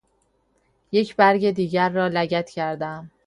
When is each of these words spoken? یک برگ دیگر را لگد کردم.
یک 0.91 1.15
برگ 1.15 1.51
دیگر 1.51 1.89
را 1.89 2.07
لگد 2.07 2.49
کردم. 2.49 3.11